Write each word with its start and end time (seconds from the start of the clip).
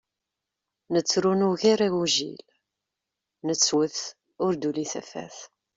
Nettru 0.93 1.31
nugar 1.39 1.79
agujil, 1.87 2.41
nettwwet 3.45 3.97
ur 4.43 4.51
d-tuli 4.55 4.85
tafat. 4.91 5.35